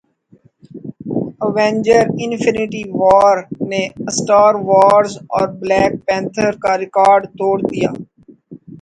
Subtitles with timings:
[1.45, 7.89] Avenger Infinity وارنے Star Wars اور Black Panther کاریکارڈ توڑدیا